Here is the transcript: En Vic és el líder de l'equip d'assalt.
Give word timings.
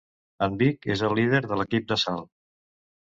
En 0.45 0.55
Vic 0.61 0.87
és 0.95 1.03
el 1.09 1.13
líder 1.19 1.41
de 1.51 1.59
l'equip 1.61 1.89
d'assalt. 1.93 2.29